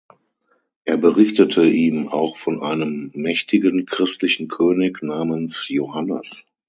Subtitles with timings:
[0.83, 6.43] Er berichtete ihm auch von einem mächtigen, christlichen König namens Johannes.